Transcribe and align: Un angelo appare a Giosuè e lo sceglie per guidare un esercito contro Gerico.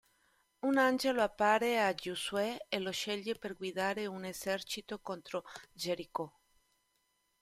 Un 0.61 0.77
angelo 0.79 1.21
appare 1.21 1.79
a 1.79 1.93
Giosuè 1.93 2.57
e 2.69 2.79
lo 2.79 2.89
sceglie 2.89 3.35
per 3.35 3.55
guidare 3.55 4.07
un 4.07 4.25
esercito 4.25 4.99
contro 4.99 5.43
Gerico. 5.73 6.39